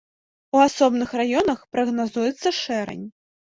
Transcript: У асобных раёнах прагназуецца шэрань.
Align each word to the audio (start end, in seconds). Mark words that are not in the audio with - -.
У 0.55 0.61
асобных 0.67 1.13
раёнах 1.21 1.59
прагназуецца 1.77 2.57
шэрань. 2.65 3.09